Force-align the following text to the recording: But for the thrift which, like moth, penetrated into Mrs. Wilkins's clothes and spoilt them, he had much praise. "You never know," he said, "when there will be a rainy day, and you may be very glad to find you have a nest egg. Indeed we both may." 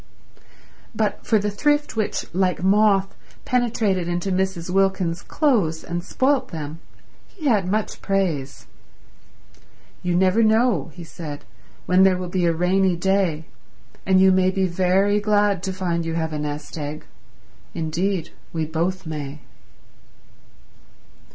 But 0.95 1.23
for 1.27 1.37
the 1.37 1.51
thrift 1.51 1.95
which, 1.95 2.25
like 2.33 2.63
moth, 2.63 3.13
penetrated 3.45 4.07
into 4.07 4.31
Mrs. 4.31 4.71
Wilkins's 4.71 5.21
clothes 5.21 5.83
and 5.83 6.03
spoilt 6.03 6.47
them, 6.47 6.79
he 7.27 7.45
had 7.45 7.69
much 7.69 8.01
praise. 8.01 8.65
"You 10.01 10.15
never 10.15 10.41
know," 10.41 10.89
he 10.95 11.03
said, 11.03 11.45
"when 11.85 12.01
there 12.01 12.17
will 12.17 12.29
be 12.29 12.45
a 12.47 12.51
rainy 12.51 12.95
day, 12.95 13.45
and 14.03 14.19
you 14.19 14.31
may 14.31 14.49
be 14.49 14.65
very 14.65 15.19
glad 15.19 15.61
to 15.61 15.71
find 15.71 16.03
you 16.03 16.15
have 16.15 16.33
a 16.33 16.39
nest 16.39 16.79
egg. 16.79 17.05
Indeed 17.75 18.31
we 18.51 18.65
both 18.65 19.05
may." 19.05 19.41